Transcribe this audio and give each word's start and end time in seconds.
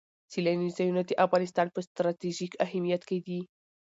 سیلاني 0.31 0.69
ځایونه 0.77 1.01
د 1.05 1.11
افغانستان 1.25 1.67
په 1.73 1.79
ستراتیژیک 1.87 2.51
اهمیت 2.65 3.01
کې 3.09 3.17
دي. 3.25 3.41